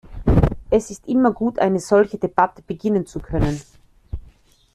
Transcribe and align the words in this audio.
Es 0.71 0.89
ist 0.89 1.07
immer 1.07 1.31
gut, 1.31 1.59
eine 1.59 1.79
solche 1.79 2.17
Debatte 2.17 2.63
beginnen 2.63 3.05
zu 3.05 3.19
können. 3.19 3.61